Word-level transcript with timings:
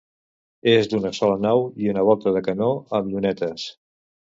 És 0.71 0.89
d'una 0.93 1.11
sola 1.17 1.35
nau 1.43 1.61
i 1.85 1.93
una 1.93 2.07
volta 2.09 2.35
de 2.39 2.43
canó 2.49 2.73
amb 3.03 3.13
llunetes. 3.15 3.71